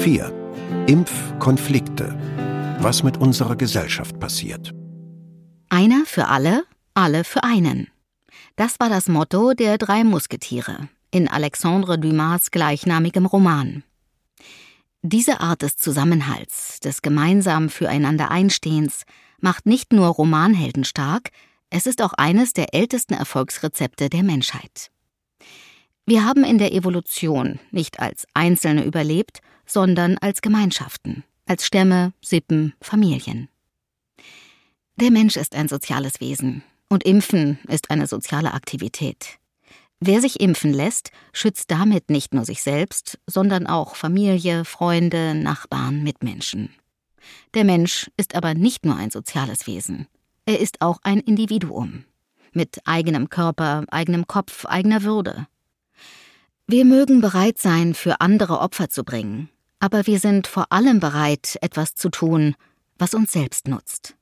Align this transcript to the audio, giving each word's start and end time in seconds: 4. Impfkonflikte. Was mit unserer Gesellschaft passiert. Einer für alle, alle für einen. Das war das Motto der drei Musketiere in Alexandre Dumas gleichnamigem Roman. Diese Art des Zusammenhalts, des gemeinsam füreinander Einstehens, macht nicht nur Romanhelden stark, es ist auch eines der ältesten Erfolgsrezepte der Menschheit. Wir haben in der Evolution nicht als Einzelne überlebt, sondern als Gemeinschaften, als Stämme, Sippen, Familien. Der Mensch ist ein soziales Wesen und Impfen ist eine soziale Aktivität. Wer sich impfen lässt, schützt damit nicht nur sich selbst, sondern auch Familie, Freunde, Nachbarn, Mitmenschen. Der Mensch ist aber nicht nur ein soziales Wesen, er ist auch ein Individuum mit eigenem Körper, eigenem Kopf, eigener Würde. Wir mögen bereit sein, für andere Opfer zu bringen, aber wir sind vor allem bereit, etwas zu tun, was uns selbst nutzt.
4. 0.00 0.32
Impfkonflikte. 0.86 2.16
Was 2.80 3.02
mit 3.02 3.18
unserer 3.18 3.54
Gesellschaft 3.54 4.18
passiert. 4.18 4.72
Einer 5.68 6.06
für 6.06 6.28
alle, 6.28 6.64
alle 6.94 7.22
für 7.22 7.44
einen. 7.44 7.88
Das 8.56 8.80
war 8.80 8.88
das 8.88 9.08
Motto 9.08 9.52
der 9.52 9.76
drei 9.76 10.02
Musketiere 10.04 10.88
in 11.10 11.28
Alexandre 11.28 11.98
Dumas 11.98 12.50
gleichnamigem 12.50 13.26
Roman. 13.26 13.82
Diese 15.02 15.40
Art 15.40 15.60
des 15.60 15.76
Zusammenhalts, 15.76 16.80
des 16.80 17.02
gemeinsam 17.02 17.68
füreinander 17.68 18.30
Einstehens, 18.30 19.02
macht 19.38 19.66
nicht 19.66 19.92
nur 19.92 20.06
Romanhelden 20.06 20.84
stark, 20.84 21.28
es 21.68 21.86
ist 21.86 22.00
auch 22.00 22.14
eines 22.14 22.54
der 22.54 22.72
ältesten 22.72 23.12
Erfolgsrezepte 23.12 24.08
der 24.08 24.22
Menschheit. 24.22 24.90
Wir 26.10 26.24
haben 26.24 26.42
in 26.42 26.58
der 26.58 26.72
Evolution 26.72 27.60
nicht 27.70 28.00
als 28.00 28.26
Einzelne 28.34 28.84
überlebt, 28.84 29.42
sondern 29.64 30.18
als 30.18 30.42
Gemeinschaften, 30.42 31.22
als 31.46 31.64
Stämme, 31.64 32.12
Sippen, 32.20 32.74
Familien. 32.80 33.48
Der 34.96 35.12
Mensch 35.12 35.36
ist 35.36 35.54
ein 35.54 35.68
soziales 35.68 36.20
Wesen 36.20 36.64
und 36.88 37.04
Impfen 37.04 37.60
ist 37.68 37.92
eine 37.92 38.08
soziale 38.08 38.54
Aktivität. 38.54 39.38
Wer 40.00 40.20
sich 40.20 40.40
impfen 40.40 40.72
lässt, 40.72 41.12
schützt 41.32 41.70
damit 41.70 42.10
nicht 42.10 42.34
nur 42.34 42.44
sich 42.44 42.60
selbst, 42.60 43.20
sondern 43.28 43.68
auch 43.68 43.94
Familie, 43.94 44.64
Freunde, 44.64 45.36
Nachbarn, 45.36 46.02
Mitmenschen. 46.02 46.70
Der 47.54 47.62
Mensch 47.62 48.10
ist 48.16 48.34
aber 48.34 48.54
nicht 48.54 48.84
nur 48.84 48.96
ein 48.96 49.12
soziales 49.12 49.68
Wesen, 49.68 50.08
er 50.44 50.58
ist 50.58 50.80
auch 50.80 50.98
ein 51.04 51.20
Individuum 51.20 52.02
mit 52.50 52.80
eigenem 52.84 53.28
Körper, 53.28 53.84
eigenem 53.92 54.26
Kopf, 54.26 54.66
eigener 54.66 55.04
Würde. 55.04 55.46
Wir 56.72 56.84
mögen 56.84 57.20
bereit 57.20 57.58
sein, 57.58 57.94
für 57.94 58.20
andere 58.20 58.60
Opfer 58.60 58.88
zu 58.88 59.02
bringen, 59.02 59.48
aber 59.80 60.06
wir 60.06 60.20
sind 60.20 60.46
vor 60.46 60.70
allem 60.70 61.00
bereit, 61.00 61.58
etwas 61.62 61.96
zu 61.96 62.10
tun, 62.10 62.54
was 62.96 63.12
uns 63.12 63.32
selbst 63.32 63.66
nutzt. 63.66 64.14